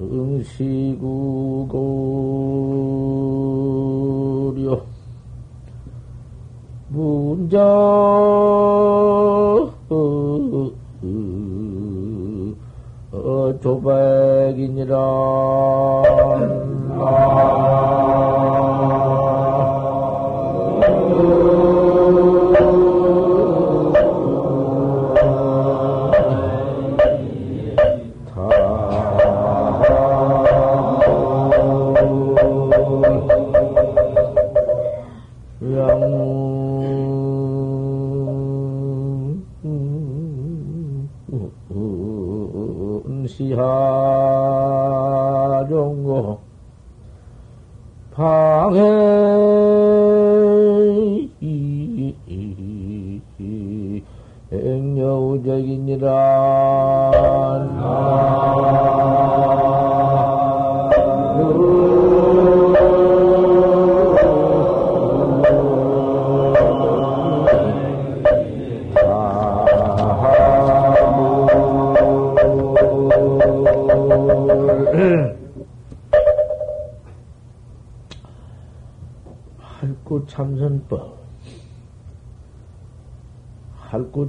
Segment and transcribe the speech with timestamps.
[0.00, 1.16] 응시구고려.
[6.88, 7.62] 문자
[13.12, 14.96] 어, 조백이니라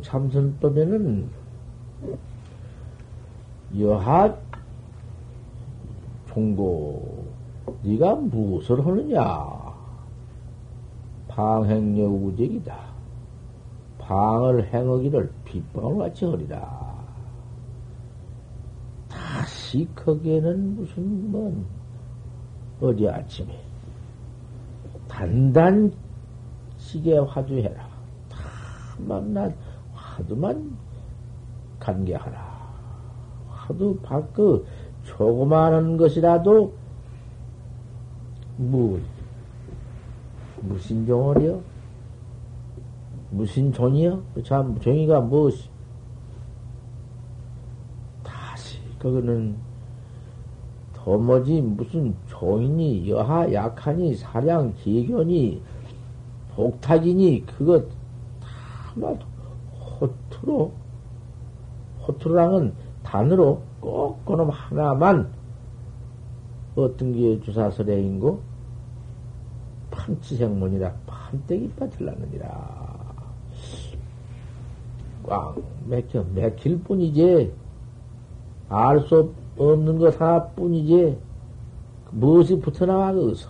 [0.07, 1.29] 참선법에는
[3.77, 4.33] 여하
[6.29, 7.25] 종고
[7.83, 9.67] 네가 무엇을 하느냐?
[11.27, 12.77] 방행여우적이다.
[13.99, 17.05] 방을 행하기를 빗방울 같이 하리라.
[19.09, 21.65] 다시 거기에는 무슨 뭔
[22.79, 23.59] 어디 아침에
[25.09, 25.97] 단단시계
[27.27, 27.89] 화두해라.
[28.29, 29.51] 다만 나
[30.17, 30.75] 화두만
[31.79, 32.57] 간계하라.
[33.49, 34.65] 화두 밖그
[35.03, 36.73] 조그마한 것이라도
[38.57, 38.99] 뭐
[40.61, 41.61] 무슨 종어리요?
[43.29, 44.23] 무슨 종이요?
[44.43, 45.69] 참 종이가 무엇이?
[48.23, 49.55] 다시 그거는
[50.93, 55.61] 도무지 무슨 종이니 여하 약하니 사량 기견이
[56.55, 57.85] 복탁이니 그것
[58.41, 59.19] 다만
[59.99, 60.71] 호투로
[62.07, 65.29] 호투랑은 단으로 꼭 그놈 하나만
[66.75, 68.39] 어떤 게 주사설행인고
[69.91, 72.97] 판치생문이라 판때기 빠질라느니라.
[75.23, 77.53] 꽉 맥혀 맥힐 뿐이지.
[78.69, 81.17] 알 수 없는 것 하나뿐이지.
[82.11, 83.49] 무엇이 붙어나와 거기서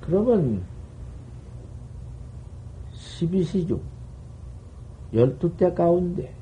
[0.00, 0.62] 그러면
[3.18, 3.80] 12시 중
[5.12, 6.34] 12대 가운데.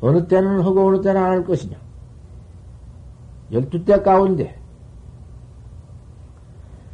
[0.00, 1.76] 어느 때는 하고 어느 때는 안 할 것이냐.
[3.50, 4.58] 12대 가운데.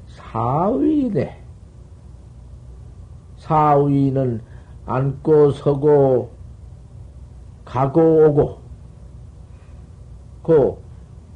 [0.06, 1.42] 사위네
[3.36, 4.40] 사위는
[4.86, 6.30] 앉고 서고
[7.64, 8.58] 가고 오고.
[10.42, 10.82] 그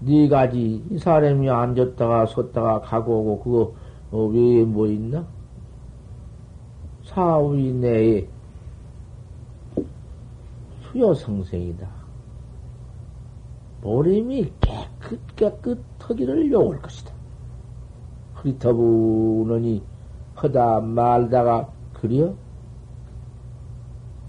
[0.01, 3.73] 네 가지 이 사람이 앉았다가 섰다가 가고 오고 그거
[4.11, 5.27] 어, 외에 뭐 있나?
[7.17, 8.29] 사위 내에
[10.83, 11.89] 수요성생이다.
[13.81, 17.15] 보림이 깨끗 깨끗하기를 요할 것이다.
[18.35, 19.83] 흐리터부느니
[20.43, 22.35] 허다 말다가 그려?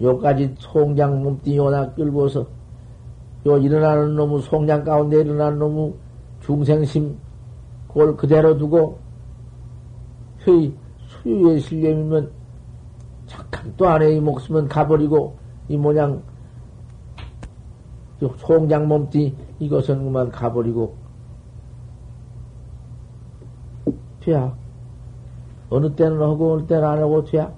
[0.00, 2.46] 요까지 송장 몸뚱이 요나 끌고서
[3.44, 5.92] 요 일어나는 놈의 송장 가운데 일어나는 놈의
[6.40, 7.18] 중생심
[7.86, 8.98] 그걸 그대로 두고
[10.46, 10.72] 의
[11.06, 12.37] 수유의 실념이면
[13.28, 15.36] 착한 또 안에 이 목숨은 가버리고
[15.68, 16.22] 이 모양
[18.38, 20.96] 송장 몸뚱이 이것은 그만 가버리고
[24.20, 24.56] 돼야
[25.70, 27.52] 어느 때는 하고 어느 때는 안 하고 돼야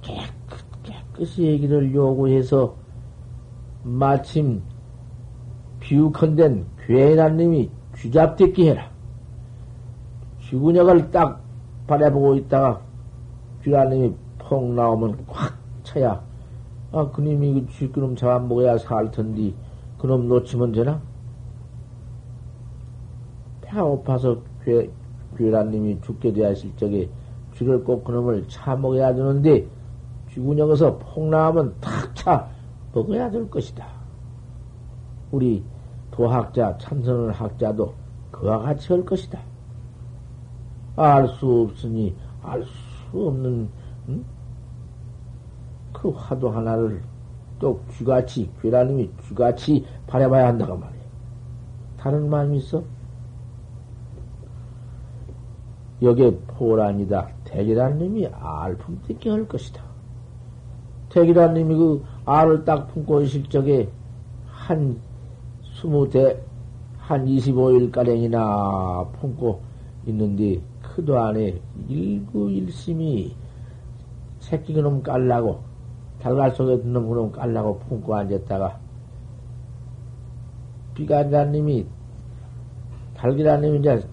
[0.00, 0.32] 깨끗
[0.82, 2.76] 깨끗이 얘기를 요구해서
[3.82, 4.62] 마침
[5.80, 8.90] 비우컨된 괴인한 님이 쥐잡듣기 해라.
[10.40, 11.42] 쥐구녕을 딱
[11.86, 12.80] 바라보고 있다가
[13.62, 14.14] 쥐라님이
[14.54, 16.22] 폭 나오면 콱 쳐야
[16.92, 19.52] 아 그님이 그 쥐그놈 잡아먹어야 살 텐데
[19.98, 21.00] 그놈 놓치면 되나?
[23.62, 24.88] 배가 고파서 괴,
[25.36, 27.08] 괴라님이 죽게 되었을 적에
[27.56, 29.66] 쥐를 꼭 그놈을 차 먹어야 되는데
[30.32, 32.48] 쥐구녕에서 폭 나오면 탁 차
[32.92, 33.86] 먹어야 될 것이다.
[35.32, 35.64] 우리
[36.12, 37.92] 도학자, 참선을 학자도
[38.30, 39.40] 그와 같이 할 것이다.
[40.96, 43.68] 알 수 없으니 알 수 없는
[44.08, 44.24] 응?
[46.04, 47.00] 그 화두 하나를
[47.58, 51.02] 또 쥐같이 괴라님이 쥐같이 바라봐야 한다고 말이야.
[51.96, 52.82] 다른 마음이 있어?
[56.02, 57.30] 여기에 포란이다.
[57.44, 59.82] 대기라는 놈이 알품 뜯게 할 것이다.
[61.08, 63.88] 대기라는 놈이 그 알을 딱 품고 있을 적에
[64.46, 65.00] 한
[65.80, 66.38] 스무 대,
[66.98, 69.62] 한 25일가량이나 품고
[70.08, 71.58] 있는데, 그도 안에
[71.88, 73.34] 일구일심이
[74.40, 75.73] 새끼 그놈 깔라고,
[76.24, 78.78] 달걀 속에 드는 그놈 깔라고 품고 앉았다가,
[80.94, 81.86] 비간자님이,
[83.14, 84.08] 달기라님이 이제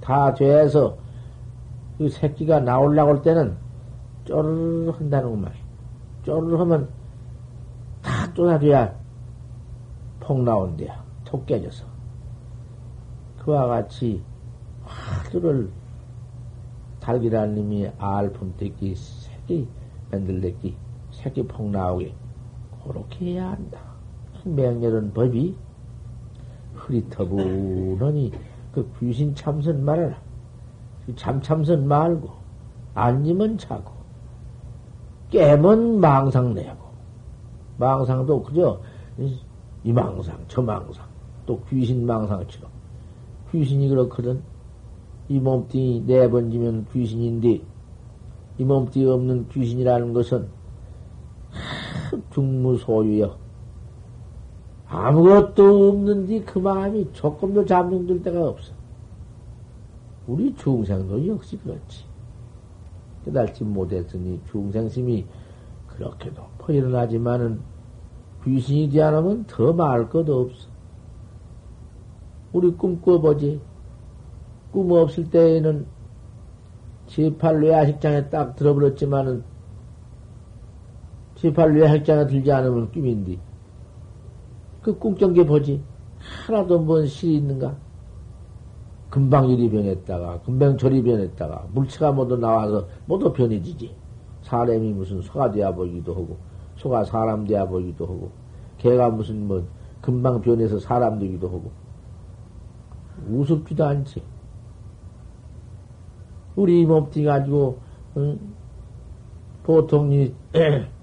[0.00, 0.96] 다 돼서
[1.98, 3.54] 그 새끼가 나오려고 할 때는
[4.24, 5.52] 쪼르르 한다는 말.
[6.22, 6.88] 쪼르르 하면
[8.00, 8.98] 다 쏟아져야
[10.20, 11.04] 폭 나온대야.
[11.26, 11.84] 톡 깨져서.
[13.40, 14.22] 그와 같이
[14.84, 15.70] 화두를
[17.00, 19.68] 달기라는 님이 알품 뜯기 새끼
[20.10, 20.89] 만들랬기
[21.22, 22.14] 새끼 폭 나오게
[22.84, 23.78] 그렇게 해야 한다.
[24.44, 25.54] 맹렬한 법이
[26.74, 28.32] 흐리터부너니
[28.72, 30.16] 그 귀신 참선 말아라.
[31.04, 32.30] 그 잠참선 말고
[32.94, 33.92] 앉으면 자고
[35.30, 36.88] 깨면 망상 내고
[37.76, 38.80] 망상도 그저
[39.84, 41.06] 이 망상 저 망상
[41.44, 42.70] 또 귀신 망상처럼
[43.50, 44.42] 귀신이 그렇거든
[45.28, 47.62] 이 몸뚱이 네 번지면 귀신인데
[48.58, 50.59] 이 몸뚱이 없는 귀신이라는 것은
[52.30, 53.36] 중무소유여
[54.86, 58.72] 아무것도 없는데 그 마음이 조금도 잠정될 데가 없어.
[60.26, 62.04] 우리 중생도 역시 그렇지.
[63.24, 65.26] 깨달지 못했으니 중생심이
[65.86, 67.60] 그렇게 높아 일어나지만은
[68.44, 70.68] 귀신이 되어나면 더 말할 것도 없어.
[72.52, 73.60] 우리 꿈 꿔보지.
[74.72, 75.86] 꿈 없을 때에는
[77.08, 79.44] 제8 뇌하식장에 딱 들어버렸지만은
[81.40, 83.38] 제8 뇌하식장에 들지 않으면 꿈인데
[84.82, 85.82] 그 꿈경계 보지.
[86.46, 87.76] 하나도 뭔 실이 있는가?
[89.08, 93.94] 금방 일이 변했다가, 금방 절이 변했다가, 물체가 모두 나와서 모두 변해지지.
[94.42, 96.36] 사람이 무슨 소가 되어 보이기도 하고,
[96.76, 98.30] 소가 사람 되어 보이기도 하고,
[98.78, 99.64] 개가 무슨 뭐,
[100.00, 101.72] 금방 변해서 사람 되기도 하고,
[103.28, 104.22] 우습지도 않지.
[106.54, 107.78] 우리 몸뚱이 가지고,
[108.16, 108.38] 응?
[109.64, 110.32] 보통 이,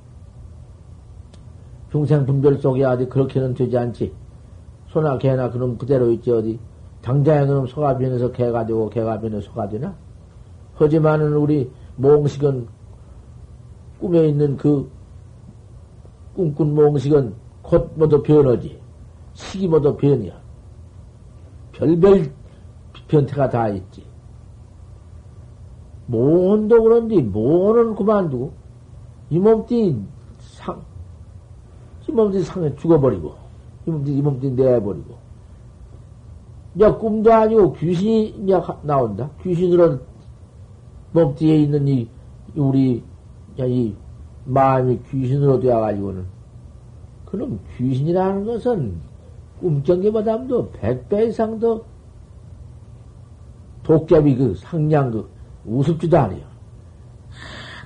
[1.91, 4.13] 중생 분별 속에 어디 그렇게는 되지 않지.
[4.87, 6.59] 소나 개나 그놈 그대로 있지 어디.
[7.01, 9.95] 당장에 그놈 소가 변해서 개가 되고 개가 변해서 소가 되나?
[10.75, 12.67] 하지만은 우리 몽식은
[13.99, 14.89] 꿈에 있는 그
[16.35, 18.79] 꿈꾼 몽식은 곧 모두 변하지.
[19.33, 20.33] 시기 모두 변이야.
[21.73, 22.31] 별별
[23.07, 24.03] 변태가 다 있지.
[26.07, 28.53] 모혼도 그런지 모혼은 그만두고
[29.29, 30.07] 이 상,
[32.07, 33.35] 이 몸뚱이 상에 죽어버리고
[33.85, 35.17] 이 몸뚱이, 이 몸뚱이 내버리고
[36.75, 39.29] 이제 꿈도 아니고 귀신이 이제 나온다.
[39.41, 39.99] 귀신으로
[41.11, 42.07] 몸뚱이에 있는 이
[42.55, 43.03] 우리
[43.57, 43.95] 이
[44.45, 46.25] 마음이 귀신으로 되어가지고는
[47.25, 48.95] 그럼 귀신이라는 것은
[49.59, 51.83] 꿈경계보다도 백배 이상 더
[53.81, 55.27] 독잡이 그 상냥 그
[55.65, 56.45] 우습지도 않아요.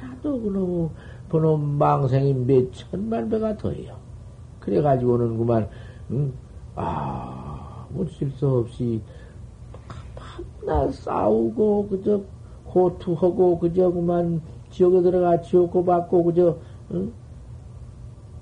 [0.01, 0.89] 하나도 그놈
[1.29, 4.00] 그놈 망생이 몇 천만 배가 더해요.
[4.61, 5.67] 그래가지고는 그만
[6.11, 6.33] 응?
[6.75, 7.51] 아
[7.93, 9.01] 무 실수 없이
[10.15, 12.21] 밤낮 싸우고 그저
[12.73, 16.57] 호투하고 그저 그만 지옥에 들어가 지옥 고 받고 그저
[16.91, 17.11] 응?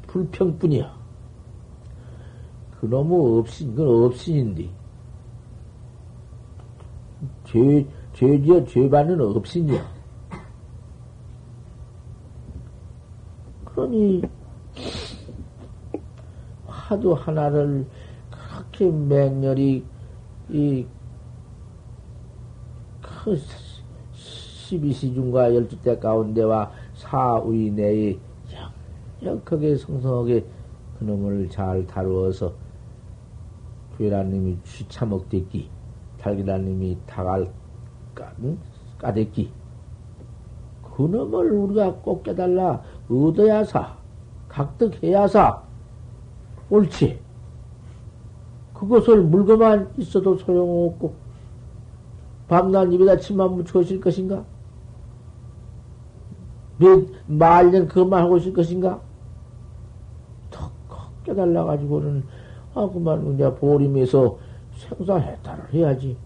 [0.08, 1.00] 불평뿐이야.
[2.80, 4.70] 그놈의 업신, 그건 업신인데.
[7.46, 9.84] 죄, 죄지어 죄받는 업신이야.
[13.66, 14.22] 그러니,
[16.90, 17.86] 화두 하나를
[18.32, 19.86] 그렇게 맹렬히,
[20.50, 20.88] 이,
[23.00, 23.40] 그
[24.72, 28.18] 12시중과 12대 가운데와 사의 내에
[29.22, 30.46] 역역하게 성성하게
[30.98, 32.54] 그놈을 잘 다루어서
[33.98, 35.70] 괴라님이 쥐차먹댔기,
[36.20, 37.52] 달기라님이 다갈?
[38.98, 39.52] 까댔기.
[40.96, 43.96] 그놈을 우리가 꼭 깨달라 얻어야사,
[44.48, 45.69] 각득해야사,
[46.70, 47.20] 옳지.
[48.74, 51.14] 그것을 물고만 있어도 소용없고,
[52.48, 54.44] 밤낮 입에다 침만 묻혀 있을 것인가?
[56.78, 59.02] 몇 말년 그것만 하고 있을 것인가?
[60.50, 60.72] 턱
[61.26, 62.24] 깨달아가지고는,
[62.74, 64.38] 아, 그만, 그냥 보림에서
[64.78, 66.18] 생사해탈을 해야지.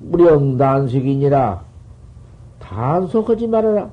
[0.00, 1.64] 무령 단식이니라
[2.58, 3.90] 단속하지 말아라.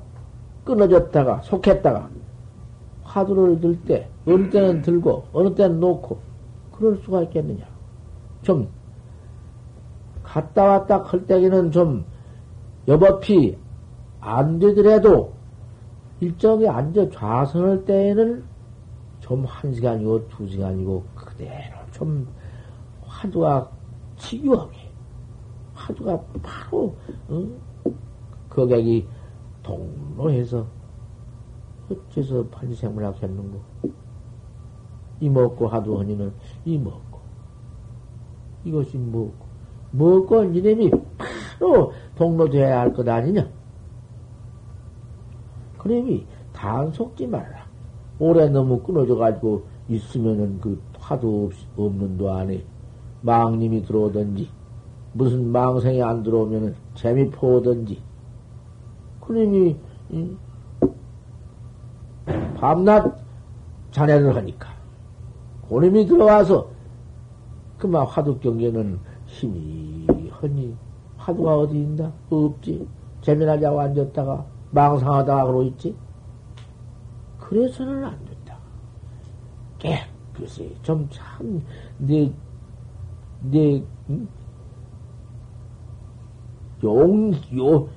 [0.70, 2.08] 끊어졌다가 속했다가
[3.02, 6.18] 화두를 들 때 어느 때는 들고 어느 때는 놓고
[6.72, 7.64] 그럴 수가 있겠느냐.
[8.42, 8.68] 좀
[10.22, 12.04] 갔다 왔다 할 때에는 좀
[12.86, 13.58] 여법이
[14.20, 15.32] 안 되더라도
[16.20, 18.44] 일정에 앉아 좌선할 때에는
[19.20, 22.26] 좀 한 시간이고 두 시간이고 그대로 좀
[23.02, 23.68] 화두가
[24.16, 24.76] 치유하게
[25.74, 26.94] 화두가 바로
[27.30, 27.58] 응?
[28.48, 29.06] 거객이
[29.62, 30.66] 동로해서
[31.90, 33.60] 어째서 판지생물학 했는고
[35.20, 36.32] 이먹고 하두하니는
[36.64, 37.20] 이먹고
[38.64, 39.50] 이것이 뭐고
[39.92, 40.90] 먹고 이놈이
[41.60, 43.48] 바로 동로돼야 할 것 아니냐?
[45.78, 47.66] 그놈이 단속지 말라.
[48.18, 52.62] 오래 너무 끊어져 가지고 있으면은 그 화두 없, 없는 도 안에
[53.22, 54.48] 망님이 들어오든지
[55.14, 58.00] 무슨 망생이 안 들어오면은 재미포 오든지
[59.30, 59.76] 그놈이
[62.56, 63.16] 밤낮
[63.92, 64.68] 자네를 하니까
[65.68, 66.68] 그놈이 들어와서
[67.78, 70.04] 그만 화두 경계는 힘이
[70.42, 70.76] 허니
[71.16, 72.12] 화두가 어디 있나?
[72.28, 72.88] 없지.
[73.22, 75.94] 재미나 자고 앉았다가 망상하다가 그러고 있지.
[77.38, 78.58] 그래서는 안 된다.
[79.78, 81.62] 깨끗이 좀 참
[81.98, 82.32] 내
[83.42, 84.28] 내, 응?
[86.82, 87.88] 용, 요,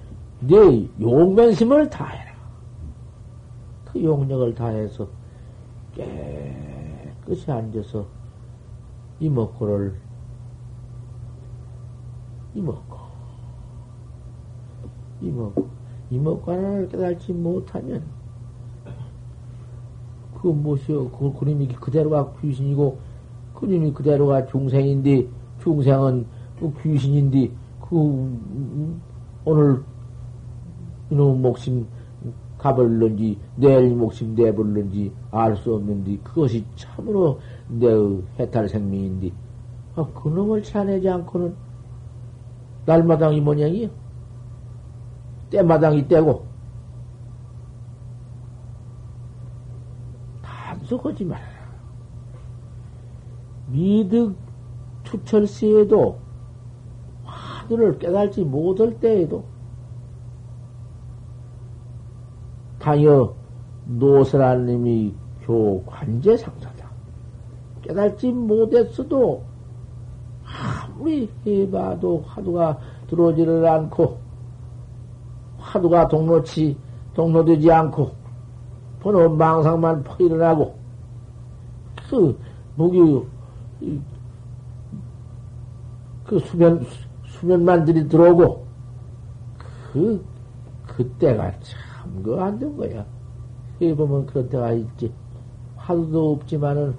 [0.48, 2.34] 네 용맹심을 다해라.
[3.86, 5.08] 그 용력을 다해서
[5.96, 8.06] 깨끗이 앉아서
[9.20, 9.92] 이먹고
[15.22, 15.70] 이먹고
[16.10, 18.04] 이먹고 하나를 깨달지 못하면
[20.42, 21.10] 그 무엇이요?
[21.12, 22.98] 그 그림이 그대로가 귀신이고
[23.56, 25.28] 그림이 그대로가 중생인데
[25.62, 26.26] 중생은
[26.60, 29.02] 그 귀신인데 그 음,
[29.46, 29.84] 오늘
[31.14, 31.88] 이놈 목심
[32.58, 39.32] 가벌는지 내일 목심 내벌는지 알 수 없는지 그것이 참으로 내의 해탈 생명인데.
[39.96, 41.56] 아, 그놈을 찾아내지 않고는
[42.86, 43.90] 날마당 이 모양이요.
[45.52, 46.46] 때마당 이 때고.
[50.42, 51.54] 단속하지 말아라
[53.68, 54.36] 미득
[55.04, 56.18] 투철시에도
[57.24, 59.53] 화두를 깨달지 못할 때에도
[62.84, 63.34] 당여
[63.86, 66.90] 노설아님이 교관제 상사다.
[67.82, 69.42] 깨달지 못했어도
[70.44, 74.18] 아무리 해봐도 화두가 들어오지를 않고
[75.58, 76.78] 화두가 동로치
[77.14, 78.12] 동로되지 않고
[79.00, 80.76] 번호 망상만 퍼 일어나고
[82.10, 82.38] 그
[82.76, 83.00] 무기
[86.26, 86.86] 그 수면
[87.28, 88.66] 수면만들이 들어오고
[89.94, 90.26] 그
[90.88, 91.83] 그때가 참
[92.14, 93.06] 참거 안 된 거야.
[93.82, 95.12] 해보면 그런 때가 있지.
[95.76, 96.96] 화두도 없지만은,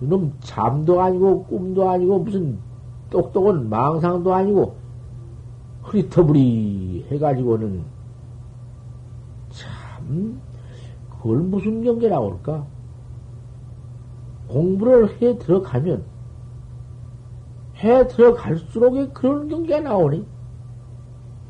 [0.00, 2.58] 이놈 잠도 아니고, 꿈도 아니고, 무슨
[3.10, 4.76] 똑똑한 망상도 아니고,
[5.82, 7.82] 흐리터부리 해가지고는,
[9.50, 10.40] 참,
[11.10, 12.64] 그걸 무슨 경계 나올까?
[14.48, 16.04] 공부를 해 들어가면,
[17.78, 20.24] 해 들어갈수록 그런 경계가 나오니,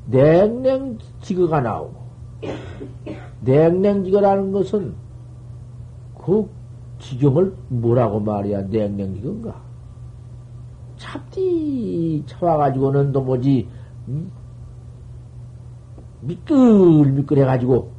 [0.06, 2.03] 냉랭 지거가 나오고,
[3.42, 4.94] 냉랭지거라는 것은
[6.18, 6.48] 그
[6.98, 9.62] 지경을 뭐라고 말이야, 냉랭지거인가?
[10.96, 13.68] 찹디 차와가지고는 또 뭐지,
[14.08, 14.30] 음?
[16.22, 17.90] 미끌미끌해가지고,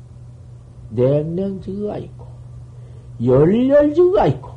[0.90, 2.26] 냉랭지거가 있고,
[3.24, 4.50] 열열지거가 있고,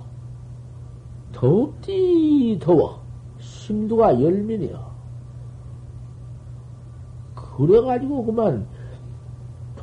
[1.32, 2.98] 덥디 더워.
[3.38, 4.88] 심도가 열민이여.
[7.34, 8.66] 그래가지고 그만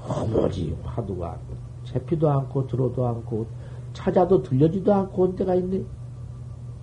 [0.08, 1.38] 도무지 화두가
[1.86, 3.46] 잡히도 않고 들어도 않고
[3.94, 5.84] 찾아도 들려지도 않고 온 때가 있네.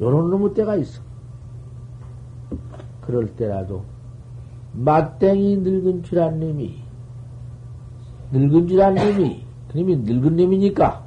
[0.01, 1.03] 요런 놈의 때가 있어.
[3.01, 3.83] 그럴 때라도
[4.73, 6.83] 맞땡이 늙은 줄안님이
[8.33, 11.05] 늙은 줄안님이 그님이 늙은 놈이니까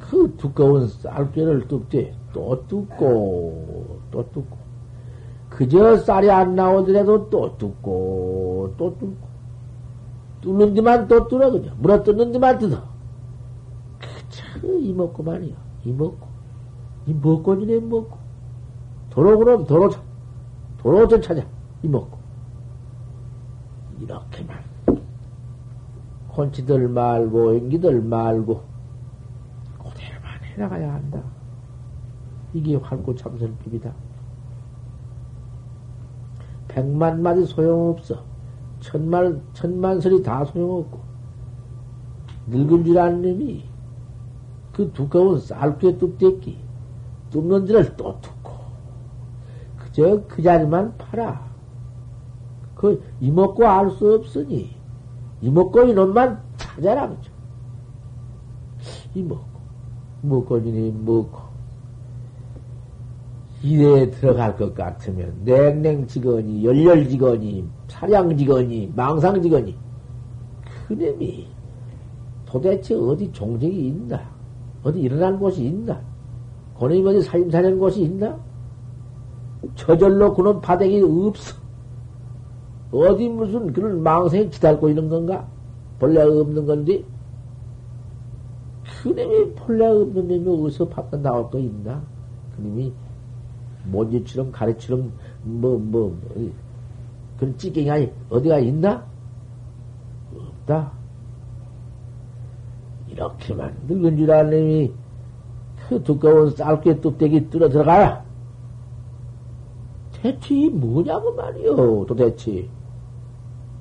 [0.00, 4.56] 그 두꺼운 쌀깨를 뚝대 또 뚝고 또 뚝고
[5.48, 9.31] 그저 쌀이 안 나오더라도 또 뚝고 또 뚝고
[10.42, 11.72] 뚫는 데만 또 뚫어, 그죠?
[11.78, 12.82] 물어 뜯는 데만 뜯어.
[14.60, 15.56] 그, 이먹고만이야.
[15.84, 16.28] 이먹고.
[17.06, 18.18] 이먹고 지네, 먹고.
[19.10, 19.90] 도로, 그럼, 도로,
[20.78, 21.42] 도로 좀 찾아.
[21.82, 22.18] 이먹고.
[24.00, 24.58] 이렇게만.
[26.28, 28.62] 콘치들 말고, 연기들 말고,
[29.78, 31.22] 그대로만 해나가야 한다.
[32.52, 33.92] 이게 활구 참선법이다.
[36.68, 38.31] 백만 마디 소용없어.
[38.82, 41.00] 천만, 천만 소리 다 소용없고.
[42.48, 43.64] 늙은 줄 아는 놈이
[44.72, 46.58] 그 두꺼운 쌀귀에 뚝대기,
[47.30, 48.52] 뚫는 줄을 또 뚫고,
[49.76, 51.52] 그저 그 자리만 팔아.
[52.74, 54.74] 그 이먹고 알 수 없으니,
[55.40, 57.32] 이먹고 이놈만 찾아라, 그죠.
[59.14, 59.60] 이먹고,
[60.22, 61.52] 먹고지니 먹고.
[63.62, 67.68] 일에 들어갈 것 같으면 냉랭직원이, 열렬직원이,
[68.02, 69.76] 사량직원이, 망상직원이
[70.88, 71.46] 그놈이
[72.44, 74.20] 도대체 어디 종직이 있나?
[74.82, 76.00] 어디 일어난 곳이 있나?
[76.76, 78.36] 그놈이 어디 살림사는 곳이 있나?
[79.76, 81.54] 저절로 그놈 바닥이 없어.
[82.90, 85.46] 어디 무슨 그런 망상이 기다리고 있는 건가?
[86.00, 87.04] 본래 없는 건데?
[89.04, 92.02] 그놈이 본래 없는 놈이 어디서 밖에 나올 거 있나?
[92.56, 92.92] 그놈이
[93.84, 95.12] 뭔지처럼 가래처럼
[95.44, 96.50] 뭐, 뭐, 뭐,
[97.42, 97.98] 그런 찌개가
[98.30, 99.04] 어디가 있나?
[100.32, 100.92] 없다.
[103.08, 104.92] 이렇게만 늙은 줄 아는 놈이
[105.88, 108.22] 그 두꺼운 쌀귀 뚝대기 뚫어 들어가라.
[110.12, 112.68] 대체 이 뭐냐고 말이요, 도대체.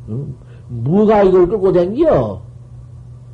[0.09, 0.33] 응?
[0.67, 2.41] 뭐가 이걸 끌고 댕겨?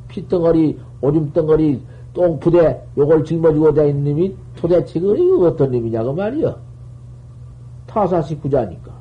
[0.08, 1.82] 피덩어리, 오줌덩어리,
[2.12, 6.54] 똥푸대, 요걸 짊어지고 다니는 놈이 도대체 그 어떤 놈이냐고 말이요.
[7.86, 8.98] 타사시 부자니까.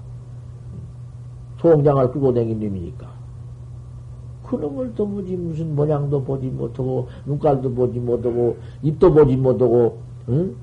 [1.57, 3.07] 소장을 끌고 다니는 놈이니까.
[4.43, 9.97] 그놈을 도무지 무슨 모양도 보지 못하고, 눈깔도 보지 못하고, 입도 보지 못하고,
[10.29, 10.55] 응?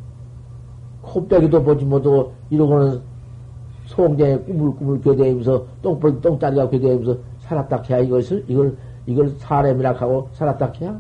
[1.03, 3.01] 코빼기도 보지 못하고, 이러고는
[3.87, 8.77] 소장에 꾸물꾸물 겨대면서, 똥벌, 똥다리가 겨대면서 살았다 해야 이것을, 이걸,
[9.07, 10.99] 이걸 사람이라 하고 살았다 해야?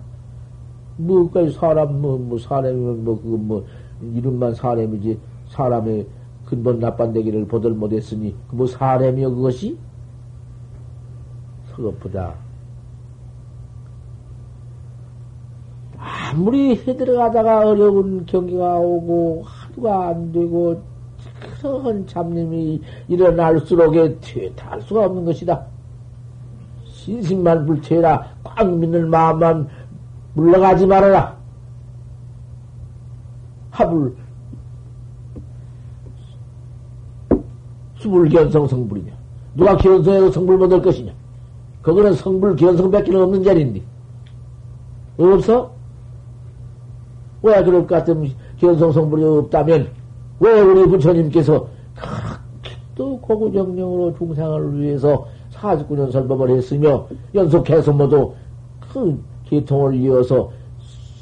[0.99, 3.65] 뭐까지 사람, 뭐, 뭐, 사람이면 뭐, 그거 뭐,
[4.15, 6.07] 이름만 사람이지, 사람의
[6.55, 9.77] 근본 나빤데기를 보들 못했으니, 그 뭐 사람이여, 그것이?
[11.71, 12.35] 서것보다.
[15.99, 20.83] 아무리 해 들어가다가 어려운 경기가 오고, 하루가 안 되고,
[21.61, 25.67] 그런 잡념이 일어날수록에 퇴탈 수가 없는 것이다.
[26.85, 29.69] 신심만 불태라, 꽉 믿는 마음만
[30.35, 31.37] 물러가지 말아라.
[33.71, 34.15] 합을
[38.05, 39.13] 수불 견성 성불이냐?
[39.55, 41.11] 누가 견성해도 성불 못 할 것이냐?
[41.81, 43.81] 그거는 성불 견성밖에 없는 자리인데
[45.17, 45.71] 없어?
[47.43, 49.89] 왜 그럴 것 같으면 견성 성불이 없다면
[50.41, 51.67] 왜 우리 부처님께서
[52.95, 58.35] 또 고구정령으로 중생을 위해서 49년 설법을 했으며 연속해서 모두
[58.93, 60.51] 그 계통을 이어서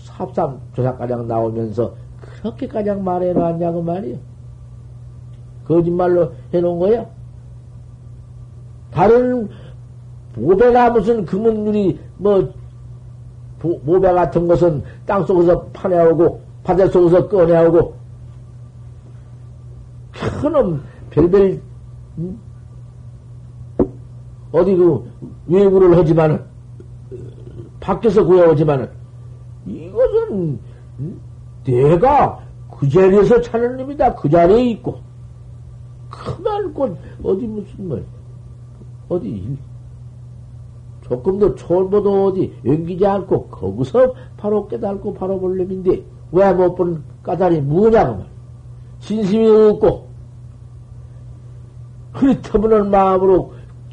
[0.09, 4.32] 합삼 조사가량 나오면서 그렇게가량 말해놨냐고 말이요.
[5.67, 7.07] 거짓말로 해놓은 거야?
[8.91, 9.49] 다른
[10.37, 12.53] 모배가 무슨 금은유리 뭐
[13.85, 17.95] 모배 같은 것은 땅 속에서 파내오고 바다 속에서 꺼내오고
[20.41, 21.61] 큰놈 별별
[22.19, 22.39] 음?
[24.51, 25.11] 어디 그
[25.47, 26.43] 외구를 하지만은
[27.81, 28.89] 밖에서 구해오지만은
[29.67, 30.59] 이것은
[30.99, 31.21] 음?
[31.65, 34.15] 내가 그 자리에서 찾는 놈이다.
[34.15, 34.99] 그 자리에 있고
[36.13, 38.05] 그만 곧 어디 무슨 말
[39.09, 39.57] 어디
[41.03, 47.61] 조금도 초보도 어디 연기지 않고 거기서 바로 깨달고 바로 볼 놈인데 왜 못 본 까닭이
[47.63, 48.27] 뭐냐고 말.
[49.01, 50.07] 진심이 없고
[52.13, 53.53] 흐릿터무는 마음으로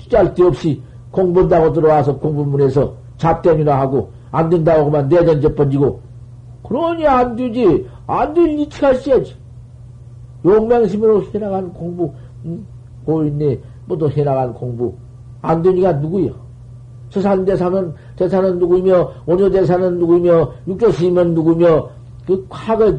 [0.10, 6.02] 짤데없이 공부한다고 들어와서 공부문에서 잡담이나 하고 안 된다고 그만 내던져 번지고
[6.64, 9.36] 그러니 안 되지 안 될 이치가 있어야지
[10.45, 12.13] 용맹심으로 해나간 공부
[12.45, 12.65] 응?
[13.06, 14.95] 고인네 뭐도 해나간 공부
[15.41, 16.34] 안 되니까 누구요?
[17.10, 21.89] 서산 대사는 대사는 누구이며 원효 대사는 누구이며 육조 스님은 누구이며
[22.28, 22.93] 그 과거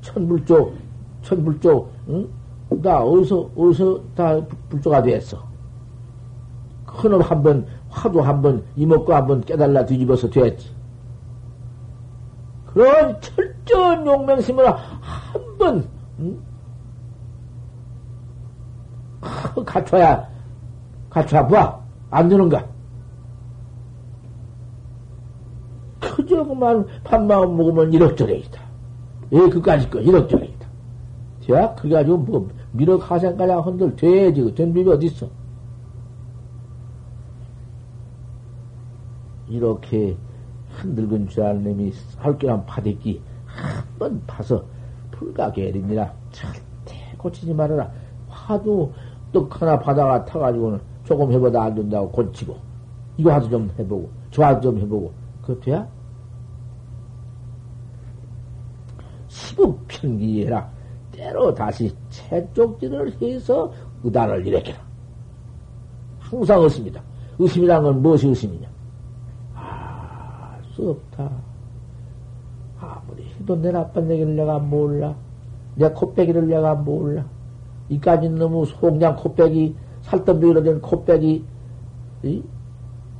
[0.00, 0.72] 천불조
[1.22, 2.28] 천불조 응?
[2.82, 5.38] 나 어디서 어디서 다 불조가 됐어.
[6.84, 10.70] 큰놈 한 번 화두 한번 이먹고 한번 깨달라 뒤집어서 됐지.
[12.76, 15.88] 그런 철저한 용맹심을 한 번
[16.20, 16.38] 응?
[19.64, 20.28] 갖춰야
[21.08, 21.80] 갖춰 봐.
[22.10, 22.66] 안 되는가?
[25.98, 28.60] 그저 그만 밥마음 먹으면 이럭저럭이다.
[29.32, 30.66] 예, 그까짓 거 이럭저럭이다.
[31.52, 34.54] 야, 그래가지고 뭐 미륵 하생까지 흔들 돼야지.
[34.54, 35.30] 된 법이 어딨어?
[39.48, 40.16] 이렇게
[40.76, 44.62] 흔들근 줄 아는 놈이 할게란 파대기 한 번 파서
[45.12, 47.90] 불가게리니라 절대 고치지 말아라.
[48.28, 48.92] 하도
[49.32, 52.56] 떡 하나 받아가 타가지고는 조금 해보다 안 된다고 고치고,
[53.16, 55.12] 이거 하도 좀 해보고, 저 하도 좀 해보고,
[55.42, 55.88] 그거 돼야?
[59.28, 60.70] 시국편기해라.
[61.12, 63.72] 때로 다시 채쪽질을 해서
[64.04, 64.78] 의단을 일으켜라.
[66.18, 67.00] 항상 의심이다.
[67.38, 68.68] 의심이란 건 무엇이 의심이냐?
[70.76, 71.30] 아, 수 없다.
[72.78, 75.14] 아무리 해도 내 나쁜 얘기를 내가 몰라.
[75.74, 77.24] 내 코빼기를 내가 몰라.
[77.88, 81.44] 이까지 너무 송장 코빼기, 살덤비로 된 코빼기,
[82.24, 82.42] 이?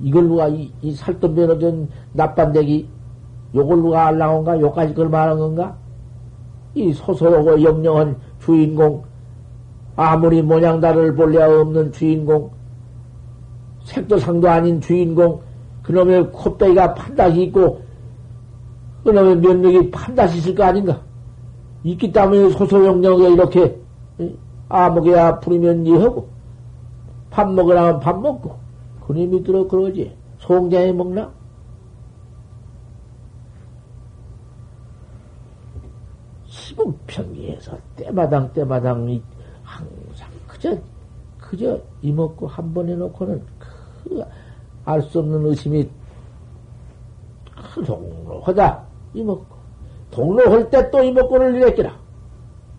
[0.01, 2.89] 이걸 누가, 이, 이 살덤비로 된 나빤데기,
[3.55, 4.61] 요걸 누가 알라온가?
[4.61, 5.77] 요까지 그걸 말한 건가?
[6.75, 9.05] 이 소소하고 영영한 주인공,
[9.95, 12.51] 아무리 모양다를 볼래 없는 주인공,
[13.85, 15.41] 색도 상도 아닌 주인공,
[15.87, 17.81] 그놈의 콧대기가 판다시 있고,
[19.05, 21.01] 그놈의 면역이 판다시 있을 거 아닌가?
[21.85, 23.81] 있기 때문에 소소영영하게 이렇게,
[24.69, 26.29] 아무개야 부리면 이하고,
[27.31, 28.57] 밥 먹으라면 밥 먹고,
[29.07, 30.13] 그놈이 들어 그러지.
[30.39, 31.31] 송장에 먹나?
[36.47, 39.21] 시국평기에서 때마당 때마당
[39.63, 40.77] 항상 그저
[41.39, 43.43] 그저 이먹고 한 번 해놓고는
[44.05, 44.25] 그
[44.87, 45.89] 알 수 없는 의심이
[47.75, 48.83] 그 동로하다
[49.15, 49.45] 이먹고
[50.11, 51.93] 동로할 때 또 이먹고를 일으키라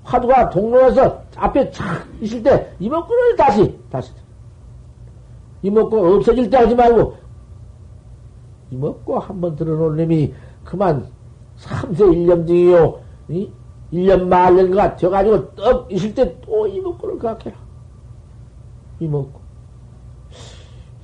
[0.03, 4.11] 화두가 동로에서 앞에 착 있을 때 이먹고를 다시 다시
[5.61, 7.15] 이먹고 없어질 때 하지 말고
[8.71, 11.07] 이먹고 한번 들어놓은 놈이 그만
[11.57, 12.99] 3세 1년 중이요
[13.91, 17.55] 1년 말년 것 같아가지고 떡 있을 때 또 이먹고를 각해라.
[18.99, 19.39] 이먹고.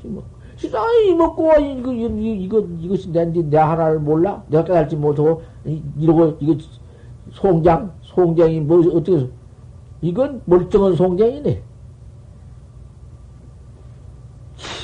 [0.04, 0.42] 이먹고.
[0.63, 4.41] 진짜 이먹고, 이거, 이거, 이거, 이것이 낸데 내 하나를 몰라?
[4.47, 5.41] 내가 깨달지 못하고,
[5.99, 6.56] 이러고, 이거,
[7.34, 9.28] 송장, 송장이 뭐, 어떻게,
[10.02, 11.62] 이건 멀쩡한 송장이네.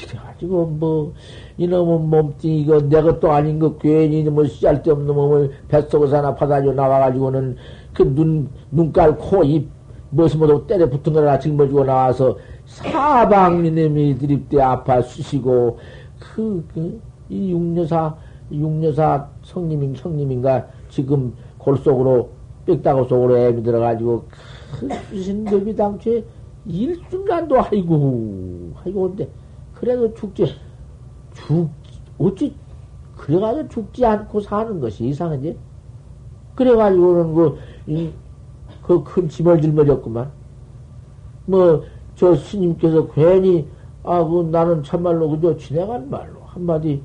[0.10, 1.14] 그래가지고, 뭐,
[1.58, 7.56] 이놈은 몸뚱이, 이거 내 것도 아닌 거 괜히 뭐, 쓸데없는 몸을 뱃속에서 하나 받아줘 나와가지고는
[7.94, 9.70] 그 눈, 눈깔, 코, 입,
[10.10, 12.36] 무엇이 모두 때려 붙은 거나 짊어지고 나와서
[12.70, 15.80] 사방미님이 드립대 아파 수시고,
[16.20, 18.16] 그, 그, 이 육녀사,
[18.52, 22.30] 육녀사 성님인, 성님인가, 지금 골 속으로,
[22.66, 24.26] 빽다고 속으로 애미 들어가지고,
[24.80, 26.24] 그, 무슨 법이 당초에
[26.66, 29.30] 일순간도, 아이고, 아이고, 근데,
[29.74, 30.46] 그래도 죽지,
[31.34, 31.70] 죽,
[32.20, 32.54] 어찌,
[33.18, 35.58] 그래가지고 죽지 않고 사는 것이 이상하지?
[36.56, 37.58] 그래가지고는 그,
[38.84, 40.32] 그큰 짐을 짊어졌구만.
[41.46, 41.84] 뭐,
[42.20, 43.66] 저 스님께서 괜히,
[44.04, 47.02] 아, 그 나는 참말로 그저 지나간 말로 한마디,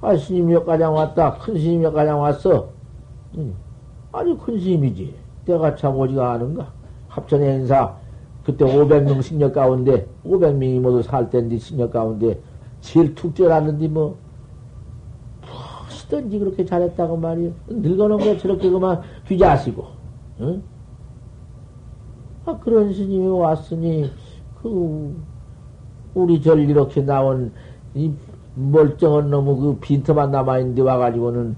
[0.00, 1.36] 아, 스님 몇 가장 왔다.
[1.36, 2.70] 큰 스님 몇 가장 왔어.
[3.36, 3.54] 응.
[4.12, 5.14] 아니, 큰 스님이지.
[5.44, 6.72] 때가 참 오지가 않은가.
[7.08, 7.94] 합천의 행사,
[8.44, 12.40] 그때 500명 신녀 가운데, 500명이 모두 살 때인데, 신녀 가운데,
[12.80, 14.16] 제일 툭 쪄놨는데, 뭐,
[15.44, 17.52] 무엇이든지 그렇게 잘했다고 말이요.
[17.68, 19.84] 늙어놓은 거 저렇게 그만 뒤자시고,
[20.40, 20.62] 응?
[22.46, 24.10] 아, 그런 스님이 왔으니,
[24.68, 25.16] 그,
[26.14, 27.52] 우리 절 이렇게 나온
[27.94, 28.12] 이
[28.54, 31.56] 멀쩡한 놈의 그 빈터만 남아있는데 와가지고는,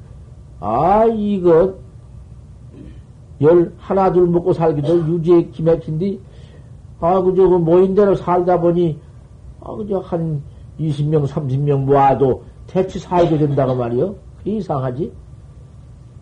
[0.60, 1.74] 아, 이거,
[3.40, 6.20] 열, 하나, 둘 먹고 살기도 유지에 기맥힌디,
[7.00, 8.98] 아, 그저 그 모인 대로 살다 보니,
[9.60, 10.42] 아, 그저 한
[10.80, 14.14] 20명, 30명 모아도 대치 살게 된다고 말이요.
[14.42, 15.12] 그 이상하지?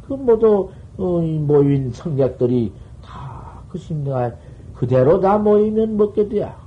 [0.07, 0.69] 그 모두,
[0.99, 2.73] 어, 모인 성객들이
[3.03, 4.33] 다, 그 심내가
[4.75, 6.66] 그대로 다 모이면 먹게 돼야.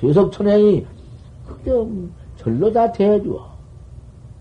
[0.00, 0.86] 세석천행이
[1.46, 1.72] 그게
[2.36, 3.48] 절로 다 대주어.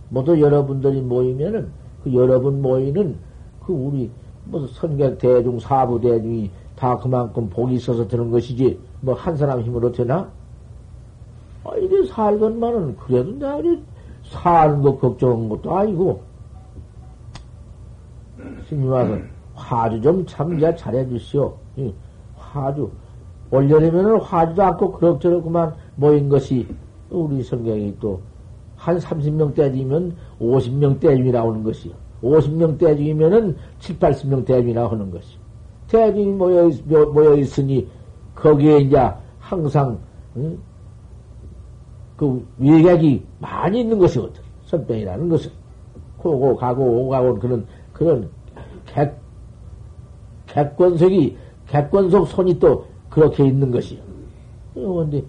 [0.10, 1.70] 모두 여러분들이 모이면은
[2.04, 3.18] 그 여러분 모이는
[3.66, 4.10] 그 우리
[4.46, 9.92] 뭐 선객 대중 사부 대중이 다 그만큼 복이 있어서 되는 것이지 뭐 한 사람 힘으로
[9.92, 10.30] 되나?
[11.64, 13.62] 아 이게 살건만은 그래도 내가
[14.24, 16.22] 사는 거 걱정한 것도 아니고
[18.70, 19.18] 스님 와서
[19.56, 21.58] 화주 좀참 잘해 주시오.
[22.38, 22.92] 화주.
[23.52, 26.68] 올여름에는 화주도 않고 그럭저럭 그만 모인 것이
[27.10, 28.20] 우리 성경이 또
[28.78, 31.94] 한 30명 떼지면 50명 떼중이 나오는 것이요.
[32.22, 35.38] 50명 떼중이면은 7, 80명 떼중이 나오는 것이.
[35.88, 36.70] 떼중이 모여,
[37.12, 37.88] 모여 있으니
[38.36, 39.98] 거기에 이제 항상,
[40.38, 40.58] 응?
[42.16, 44.42] 그 외객이 많이 있는 것이거든.
[44.66, 45.52] 선병이라는 것은.
[46.18, 48.30] 고고 가고 오고 가고 그런, 그런
[48.86, 49.16] 객,
[50.48, 52.86] 객권석이 객권석 손이 또
[53.18, 54.00] 그렇게 있는 것이요.
[54.76, 55.24] 그런데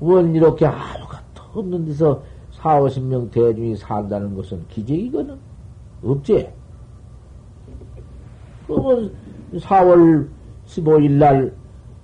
[0.00, 5.36] 원 이렇게 아무것도 없는 데서 4, 50명 대중이 산다는 것은 기적이거든.
[6.02, 6.48] 없지?
[8.66, 9.12] 그러면
[9.52, 10.26] 4월
[10.66, 11.54] 15일 날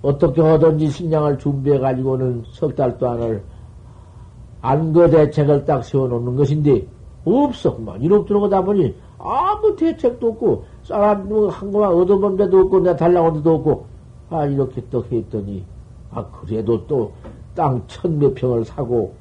[0.03, 3.43] 어떻게 하든지 식량을 준비해 가지고는 석 달 동안을
[4.61, 6.87] 안거 대책을 딱 세워놓는 것인데,
[7.25, 7.75] 없어.
[7.75, 8.01] 그만.
[8.01, 13.55] 이렇게 들어가다 보니 아무 대책도 없고, 사람 한 거만 얻어본 데도 없고, 내가 달라고 데도
[13.55, 13.92] 없고,
[14.29, 15.63] 아, 이렇게 또 했더니,
[16.11, 17.11] 아, 그래도 또
[17.55, 19.13] 땅 천 몇 평을 사고,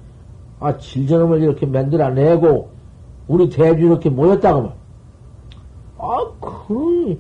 [0.58, 2.70] 아, 질전음을 이렇게 만들어내고,
[3.28, 4.74] 우리 대주 이렇게 모였다고 말.
[5.98, 7.18] 아, 그러니,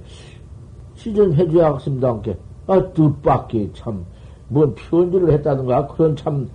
[0.94, 2.36] 시전해줘야 겠습니다, 함께.
[2.66, 4.04] 아, 뜻밖의 참,
[4.48, 6.48] 뭔 편지를 했다든가, 그런 참,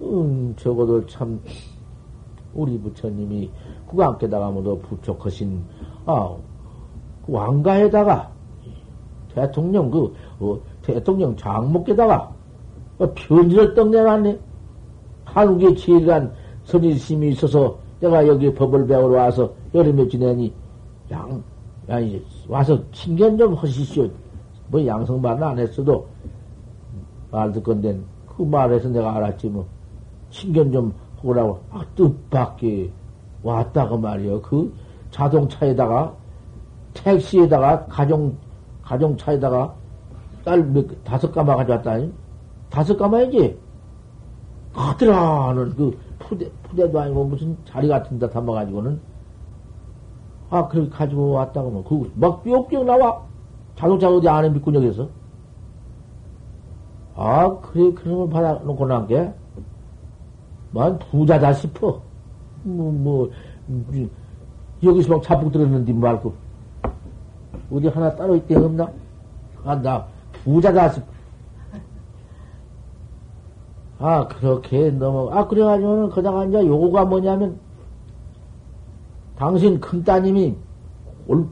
[0.00, 1.40] 음, 적어도 참,
[2.54, 3.50] 우리 부처님이
[3.86, 5.62] 국왕께다가 모두 부족하신,
[6.06, 6.34] 아,
[7.26, 8.30] 그 왕가에다가,
[9.34, 12.32] 대통령, 그, 어, 대통령 장목께다가,
[12.98, 14.38] 어, 편지를 떡내놨네.
[15.24, 16.32] 한국의 지일한
[16.64, 20.52] 선지심이 있어서 내가 여기 법을 배우러 와서 여름에 지내니,
[21.12, 21.42] 양,
[21.88, 24.08] 아니, 와서 친견 좀 하시시오.
[24.68, 26.06] 뭐 양성 말은 안 했어도
[27.30, 29.66] 말 듣건데 그 말에서 내가 알았지 뭐
[30.30, 32.90] 친견 좀 하라고 아 뜻밖에
[33.42, 34.72] 왔다고 말이요 그
[35.10, 36.14] 자동차에다가
[36.94, 38.34] 택시에다가 가정
[38.82, 39.74] 가정차에다가
[40.44, 42.12] 딸 몇, 다섯 가마 가져왔다니
[42.70, 43.58] 다섯 가마이지?
[44.72, 49.00] 가더라는 그 푸대 푸대도 아니고 무슨 자리 같은 데 담아가지고는.
[50.50, 51.84] 아 그렇게 가지고 왔다고 뭐.
[51.84, 53.30] 그막 뿅뿅 나와.
[53.76, 55.08] 자동차 어디 안에 밑구녕에서?
[57.16, 59.32] 아, 그래, 그런 걸 받아놓고 난 게,
[60.70, 62.00] 만 부자다 싶어.
[62.62, 63.30] 뭐, 뭐,
[63.68, 64.10] 음,
[64.82, 66.34] 여기서 막 자폭 들었는데 말고,
[67.72, 68.90] 어디 하나 따로 있대 없나?
[69.64, 70.06] 아, 나
[70.44, 71.06] 싶어.
[73.98, 77.58] 아, 그렇게 넘어, 아, 그래가지고는 그다가 이제 요거가 뭐냐면,
[79.36, 80.56] 당신 큰 따님이
[81.26, 81.46] 올,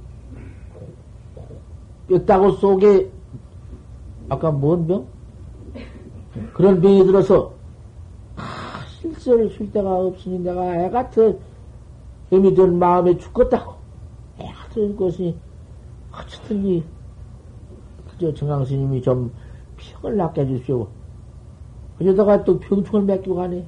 [2.08, 3.10] 뼈다구 속에
[4.28, 5.06] 아까 뭔 병?
[6.54, 7.52] 그런 병이 들어서
[8.36, 8.42] 아,
[9.00, 11.38] 실수를 쉴 데가 없으니 내가 애 같은
[12.30, 13.74] 힘이 든 마음에 죽겠다고
[14.40, 15.34] 애 같은 것이
[16.12, 16.97] 어쨌든지 그
[18.18, 19.32] 저 정강스님이 좀
[19.76, 20.88] 병을 낫게 해주시오.
[21.98, 23.66] 그러다가 또 병충을 맡기고 가네.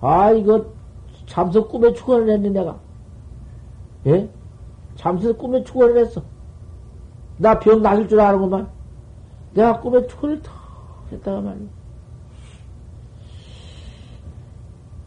[0.00, 0.66] 아, 이거
[1.26, 2.78] 잠수 꿈에 축원을 했네, 내가.
[4.06, 4.28] 예?
[4.96, 6.22] 잠수 꿈에 축원을 했어.
[7.38, 8.68] 나 병 나을 줄 아는구만.
[9.54, 10.52] 내가 꿈에 초를 더
[11.10, 11.68] 했다가 말이야.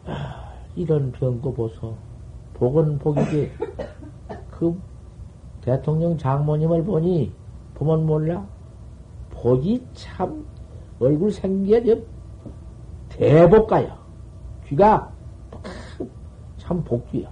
[0.06, 1.96] 아, 이런 병고 보소.
[2.56, 3.52] 복은 복이지.
[4.52, 4.80] 그
[5.62, 7.32] 대통령 장모님을 보니,
[7.78, 8.46] 보면 몰라.
[9.30, 10.46] 복이 참,
[11.00, 12.04] 얼굴 생기에
[13.10, 13.96] 대복가요.
[14.66, 15.12] 귀가
[16.58, 17.32] 참 복귀야.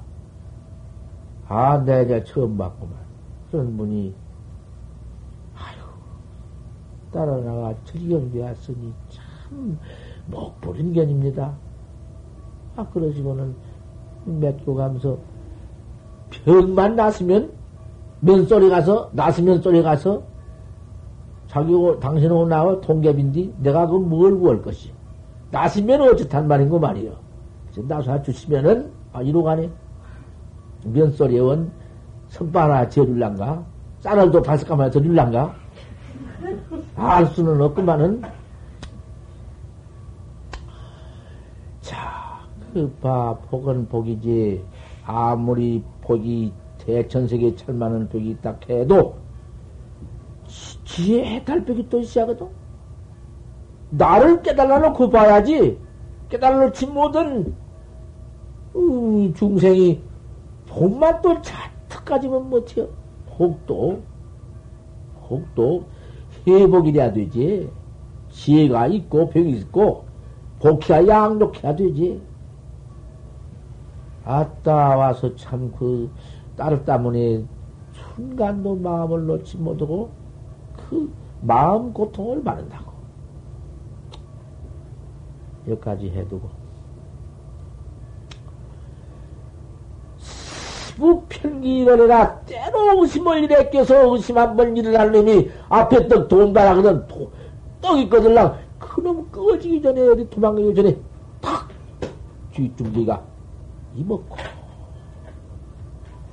[1.47, 2.95] 아, 내가 처음 봤구만.
[3.49, 4.13] 그런 분이
[7.12, 9.79] 따라 나가 철경되었으니 참
[10.27, 11.53] 목부린 견입니다.
[12.75, 13.55] 아, 그러시고는
[14.25, 15.17] 맥주 가면서
[16.29, 17.51] 병만 났으면
[18.19, 20.23] 면소리 가서, 났으면 소리 가서
[21.55, 24.91] 자기, 당신하고 나와 동갑인데 내가 그뭘 구할 것이.
[25.51, 27.13] 났으면 어쨌단 말인고 말이요.
[27.87, 29.69] 나서 주시면은, 아, 이로 가네.
[30.83, 31.71] 면소리에 원
[32.27, 33.63] 선바 하나 지어줄란가?
[34.01, 35.55] 쌀알도 다섯 가마 져줄란가?
[36.97, 38.21] 알 수는 없구만은.
[41.79, 42.37] 자,
[42.73, 44.61] 그 봐, 복은 복이지.
[45.05, 49.15] 아무리 복이 대천세계 철만한 복이 있다 해도,
[50.95, 52.47] 지혜 해탈복이 또 있어야거든.
[53.89, 55.77] 나를 깨달아 놓고 봐야지.
[56.29, 57.53] 깨달아 놓지 못한,
[58.77, 60.01] 음, 중생이
[60.65, 62.88] 복만 또 잔뜩까지면 못해요.
[63.27, 64.01] 복도,
[65.27, 65.84] 복도
[66.47, 67.69] 회복이 돼야 되지.
[68.29, 70.05] 지혜가 있고, 병이 있고,
[70.62, 72.21] 복해야 양독해야 되지.
[74.23, 76.10] 아따, 와서 참 그,
[76.55, 77.43] 딸 때문에
[77.91, 80.24] 순간도 마음을 놓지 못하고,
[80.89, 82.91] 그 마음 고통을 받는다고.
[85.67, 86.50] 여기까지 해두고.
[90.98, 97.06] 무편기 일어내라 때로 의심을 일에 껴서 의심 한 번 일어날 놈이 앞에 떡 돈다라거든
[97.82, 100.98] 떡이 꺼들랑 그놈 꺼지기 전에 어디 도망가기 전에
[101.41, 101.67] 탁
[102.54, 103.21] 쥐뚱기가
[103.95, 104.38] 이먹고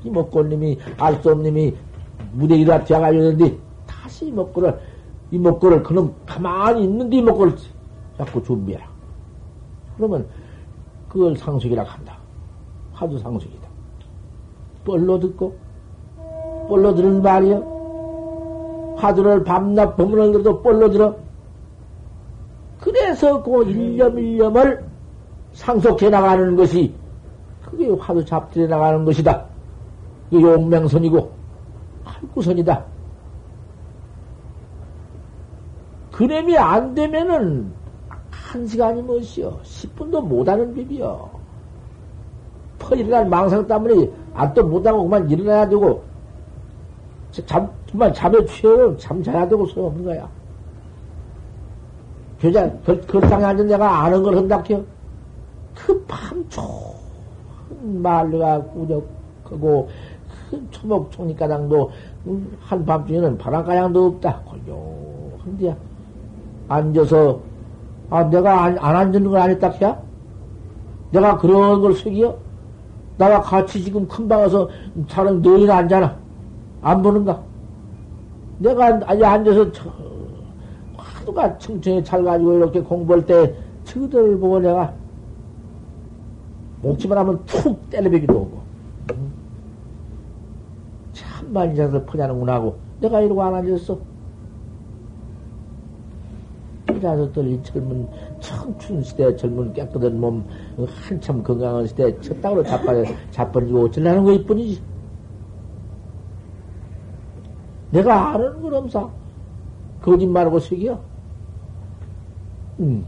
[0.04, 1.74] 이먹고님이 알수 없는 님이
[2.32, 3.58] 무대기다 뛰어가려는데
[4.22, 4.78] 다시 이먹고를
[5.30, 7.56] 이먹고를 그놈 가만히 있는데 이먹고를
[8.16, 8.86] 자꾸 준비해라
[9.96, 10.26] 그러면
[11.08, 12.16] 그걸 상속이라 한다
[12.92, 13.68] 하도 상속이다
[14.84, 15.56] 뻘로 듣고,
[16.68, 18.94] 뻘로 들은 말이요.
[18.96, 21.14] 화두를 밤낮 범문을 들어도 뻘로 들어.
[22.80, 24.84] 그래서 그 일념 일념을
[25.52, 26.92] 상속해 나가는 것이
[27.64, 29.44] 그게 화두 잡들에 나가는 것이다.
[30.30, 31.30] 그 용맹선이고
[32.02, 32.84] 할구선이다.
[36.22, 37.72] 그램이 안 되면은
[38.30, 39.58] 한 시간이 못이요.
[39.64, 41.30] 10분도 못하는 법이요.
[42.78, 46.04] 퍼 일어난 망상 때문에 안또 못하고 그만 일어나야 되고
[47.32, 48.96] 잠, 정말 잠에 취해요.
[48.98, 50.28] 잠 자야 되고 소용없는 거야.
[52.38, 52.70] 교자,
[53.08, 54.80] 걸상에 앉은 내가 아는 걸 한다켜.
[55.74, 56.62] 그 밤초
[57.80, 59.88] 말루가 꾸적하고
[60.50, 61.90] 큰 초목 총리가당도
[62.26, 64.42] 음, 한밤중에는 바람가량도 없다.
[64.42, 65.91] 고요한데야
[66.72, 67.40] 앉아서
[68.10, 69.94] 아 내가 안, 안 앉는 걸안 했다 캐?
[71.10, 72.38] 내가 그런 걸 속여?
[73.18, 74.68] 나와 같이 지금 큰 방에서
[75.08, 76.16] 사람 너희는 앉아나
[76.80, 77.42] 안 보는가?
[78.58, 79.70] 내가 아직 앉아서
[80.96, 83.54] 하루가 청청히 잘 가지고 이렇게 공부할 때
[83.84, 84.92] 저들 보고 내가
[86.80, 88.60] 목지만 하면 툭 때려배기도 오고
[91.12, 94.11] 참만 이 자들 퍼냐는구나 하고 내가 이러고 안 앉았어.
[97.02, 98.08] 이라서들 이 젊은
[98.40, 100.44] 청춘 시대 젊은 깨끗한 몸
[100.86, 102.92] 한참 건강한 시대 첫 땅으로 자빠
[103.30, 104.80] 자빠지고 어쩌려는 거 이뿐이지.
[107.90, 109.10] 내가 아는 건 없어.
[110.00, 110.98] 거짓말하고 속이요.
[112.80, 113.04] 음.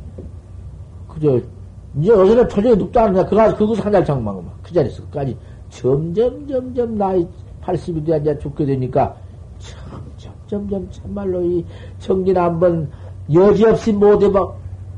[1.09, 1.41] 그저
[1.97, 3.25] 이제 어제는 토종에 눕도 않느냐.
[3.25, 5.37] 그가, 그것을 한달 장망, 그 자리에서 끝까지
[5.71, 7.27] 점점, 점점 나이
[7.63, 9.17] 80이 돼 이제 죽게 되니까
[9.59, 11.65] 점점, 점점 참말로 이
[11.99, 12.91] 정진 한번
[13.33, 14.53] 여지없이 못 해봐.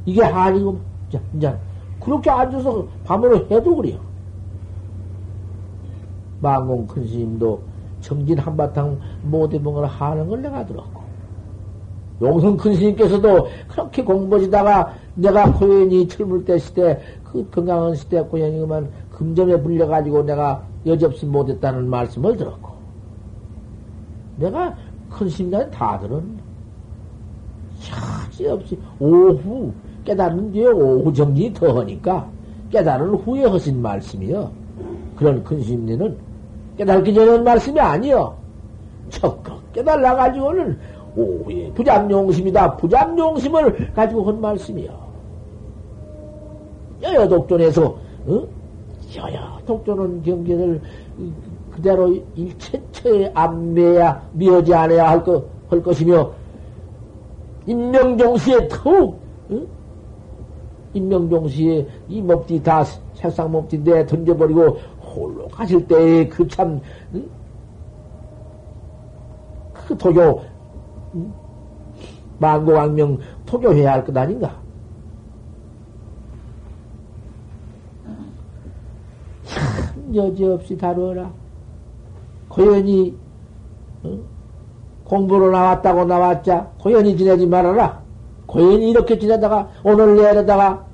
[0.05, 0.79] 이게 아니고,
[1.13, 1.57] 자, 이제
[2.01, 3.99] 그렇게 앉아서 밤으로 해도 그래요.
[6.41, 7.61] 망공 큰 스님도
[8.01, 11.07] 정진 한바탕 못 해본 걸 하는 걸 내가 들었고.
[12.23, 18.89] 용성 큰 스님께서도 그렇게 공부하시다가 내가 고연히 철물 때 시대, 그 건강한 시대 고연히 그만
[19.11, 22.71] 금전에 불려가지고 내가 여접시 못했다는 말씀을 들었고.
[24.37, 24.75] 내가
[25.11, 26.46] 큰 스님한테 다 들었네.
[28.37, 29.73] 차지없이 오후
[30.05, 32.29] 깨달은 뒤에 오후 정진이 더 하니까
[32.71, 34.51] 깨달은 후에 하신 말씀이요.
[35.17, 36.17] 그런 큰 스님네는
[36.77, 38.35] 깨달기 전에 한 말씀이 아니요.
[39.09, 40.79] 적극 깨달아가지고는
[41.17, 42.77] 오후에 부잡용심이다.
[42.77, 45.07] 부잡용심을 가지고 한 말씀이요.
[47.03, 47.85] 여여 독존에서,
[48.27, 48.47] 어?
[49.17, 50.81] 여여 독존은 경계를
[51.71, 56.33] 그대로 일체처에 안매야, 미하지 않아야 할, 거, 할 것이며,
[57.67, 59.61] 인명종시에 더욱, 어?
[60.95, 66.81] 인명종시에 이 몹디 다 색상 몹디 내 던져버리고 홀로 가실 때에 그 참,
[67.15, 67.29] 응?
[69.73, 70.43] 그 도교,
[71.15, 71.33] 응?
[72.39, 74.61] 만고왕명 토교해야 할 것 아닌가?
[79.45, 81.33] 참 여지없이 다루어라.
[82.49, 83.17] 고연히
[84.05, 84.23] 응?
[85.07, 88.03] 공부로 나왔다고 나왔자 고연히 지내지 말아라.
[88.47, 90.85] 고연히 이렇게 지내다가 오늘 내려다가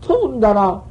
[0.00, 0.82] 더군다나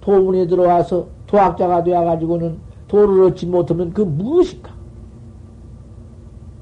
[0.00, 4.72] 도문에 들어와서 도학자가 되어가지고는 도를 얻지 못하면 그 무엇인가?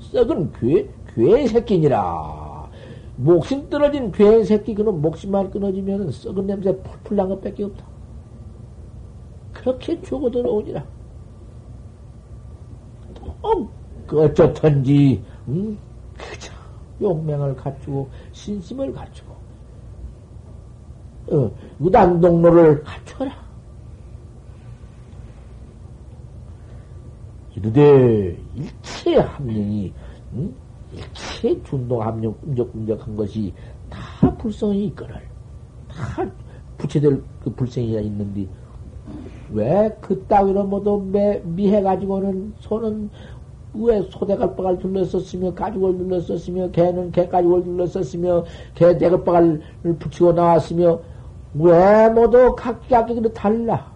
[0.00, 2.68] 썩은 괴, 괴 새끼니라.
[3.16, 7.84] 목숨 떨어진 괴 새끼, 그놈 목숨만 끊어지면 썩은 냄새 풀풀 난 것밖에 없다.
[9.52, 10.84] 그렇게 죽어도 오니라.
[13.42, 13.81] 어,
[14.12, 15.78] 그 어쩌든지, 음,
[16.18, 16.52] 그저
[17.00, 19.34] 용맹을 갖추고, 신심을 갖추고,
[21.30, 23.32] 어, 무단동로를 갖춰라.
[27.56, 29.94] 이르되 일체 합령이
[30.34, 30.54] 응?
[30.92, 33.54] 일체 준동 합령 꿈적꿈적한 것이
[33.88, 35.14] 다 불성이 있거늘
[35.88, 36.26] 다
[36.76, 38.46] 부채될 그 불성이가 있는데
[39.50, 43.10] 왜 그 따위로 모두 매, 미해가지고는 손은
[43.74, 48.44] 왜 소대갈박을 둘렀었으며 가죽을 둘렀었으며 개는 개가죽을 둘렀었으며
[48.74, 49.62] 개 대갈박을
[49.98, 51.00] 붙이고 나왔으며
[51.54, 53.92] 왜 모두 각각이 달라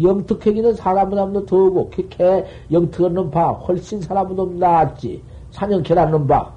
[0.00, 3.50] 영특하기는 사람보다 더고, 개, 영특한 놈 봐.
[3.50, 5.22] 훨씬 사람보다 낫지.
[5.50, 6.52] 사냥개란 놈 봐.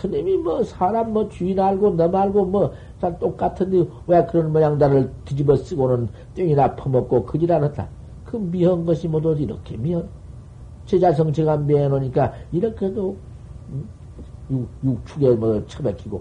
[0.00, 5.54] 스님이 뭐, 사람 뭐, 주인 알고, 너 말고 뭐, 다 똑같은데, 왜 그런 모양다를 뒤집어
[5.56, 7.88] 쓰고는 땡이나 퍼먹고, 그지라는다.
[8.24, 10.08] 그 미한 것이 모두 이렇게 미한.
[10.90, 13.16] 제자 성체가 미해놓으니까, 이렇게도,
[13.70, 13.88] 음?
[14.50, 16.20] 육, 육축에 뭐, 처박히고,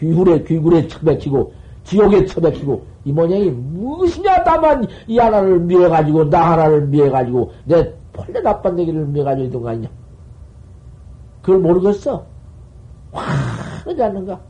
[0.00, 1.52] 귀굴에, 귀굴에 처박히고,
[1.84, 7.92] 지옥에 처박히고, 이 모양이 무엇이냐 다만 이 하나를 미해 가지고 나 하나를 미해 가지고 내
[8.12, 9.88] 본래 나쁜 얘기를 미해 가지고 있던 거 아니냐
[11.40, 12.24] 그걸 모르겠어.
[13.10, 14.40] 화하지 않는가?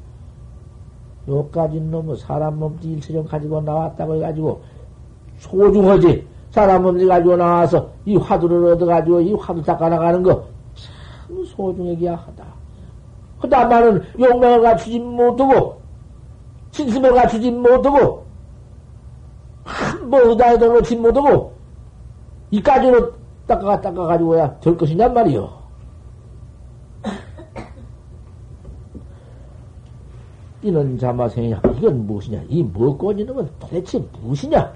[1.26, 4.62] 요까지 놈은 사람 몸뚱이 일체령 가지고 나왔다고 해가지고
[5.38, 6.26] 소중하지.
[6.53, 10.53] 사람 몸뚱이 가지고 나와서 이 화두를 얻어가지고 이 화두 닦아나가는 거
[11.32, 12.44] 참 소중하기야 하다.
[13.40, 15.80] 그다음에는 용맹을 갖추지 못하고
[16.70, 18.24] 진심을 갖추지 못하고
[19.64, 21.55] 한번 의다에도 놓지 못하고
[22.50, 23.12] 이까지로
[23.46, 25.62] 닦아가 닦아가지고야 될 것이냔 말이요.
[30.62, 31.61] 이는 자마생이냐?
[31.76, 32.42] 이건 무엇이냐?
[32.48, 34.72] 이 무엇고지는 건 도대체 무엇이냐?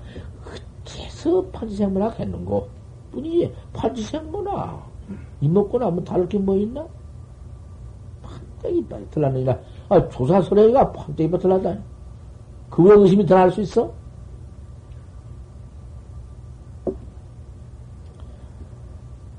[1.27, 2.69] 어째서 판지생문학 했는고?
[3.11, 4.87] 뿐이지, 판지생문학.
[5.41, 6.87] 이먹고나 뭐 다를 게 뭐 있나?
[8.23, 9.59] 판때기 빨리 들라느니라.
[9.89, 11.81] 아, 조사설애가 판때기 빨리 들라다니.
[12.71, 13.93] 그왜 의심이 들어갈 수 있어?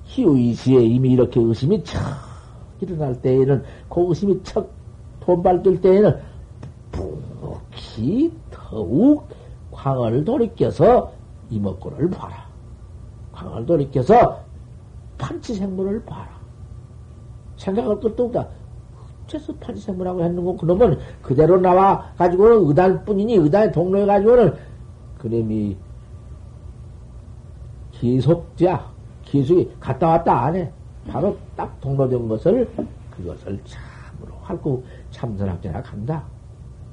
[0.03, 1.99] 희우이시에 이미 이렇게 의심이 척
[2.79, 4.69] 일어날 때에는 그 의심이 척
[5.19, 6.17] 돈발들 때에는
[6.91, 9.27] 푹히 더욱
[9.71, 11.11] 광을 돌이켜서
[11.49, 12.45] 이목구를 봐라.
[13.31, 14.39] 광을 돌이켜서
[15.17, 16.29] 판치생물을 봐라.
[17.57, 18.47] 생각할 것도 없다.
[19.25, 24.55] 어째서 판치생물하고 했는고 그놈은 그대로 나와 가지고는 의단 뿐이니 의단에 동로해 가지고는
[25.17, 25.77] 그놈이
[27.91, 28.89] 기속자
[29.23, 30.71] 기속이 갔다 왔다 안 해.
[31.07, 32.69] 바로 딱 동로된 것을
[33.11, 36.23] 그것을 참으로 할고 참선학자라 간다.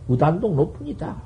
[0.09, 1.17] 우단동 높으니다